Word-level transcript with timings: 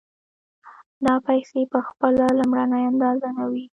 دا 1.05 1.15
پیسې 1.27 1.61
په 1.73 1.79
خپله 1.87 2.25
لومړنۍ 2.39 2.83
اندازه 2.91 3.27
نه 3.37 3.45
وي 3.51 3.65